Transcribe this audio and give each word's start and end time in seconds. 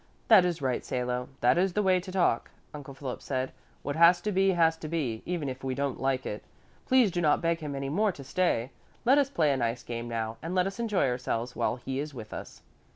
"That 0.29 0.45
is 0.45 0.63
right, 0.63 0.83
Salo, 0.83 1.29
that 1.41 1.59
is 1.59 1.73
the 1.73 1.83
way 1.83 1.99
to 1.99 2.11
talk," 2.11 2.49
Uncle 2.73 2.95
Philip 2.95 3.21
said. 3.21 3.51
"What 3.83 3.95
has 3.97 4.19
to 4.21 4.31
be, 4.31 4.53
has 4.53 4.75
to 4.77 4.87
be, 4.87 5.21
even 5.27 5.47
if 5.47 5.63
we 5.63 5.75
don't 5.75 6.01
like 6.01 6.25
it. 6.25 6.41
Please 6.87 7.11
do 7.11 7.21
not 7.21 7.39
beg 7.39 7.59
him 7.59 7.75
any 7.75 7.89
more 7.89 8.11
to 8.13 8.23
stay. 8.23 8.71
Let 9.05 9.19
us 9.19 9.29
play 9.29 9.51
a 9.51 9.57
nice 9.57 9.83
game 9.83 10.07
now 10.07 10.37
and 10.41 10.55
let 10.55 10.65
us 10.65 10.79
enjoy 10.79 11.07
ourselves 11.07 11.55
while 11.55 11.75
he 11.75 11.99
is 11.99 12.15
with 12.15 12.33
us." 12.33 12.63